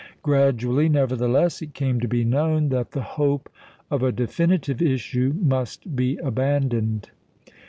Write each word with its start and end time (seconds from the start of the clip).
Gradually, 0.23 0.89
nevertheless, 0.89 1.61
it 1.61 1.75
came 1.75 1.99
to 1.99 2.07
be 2.07 2.23
known 2.25 2.69
that 2.69 2.89
the 2.93 3.03
hope 3.03 3.51
of 3.91 4.01
a 4.01 4.11
definitive 4.11 4.81
issue 4.81 5.31
must 5.39 5.95
be 5.95 6.17
abandoned. 6.23 7.11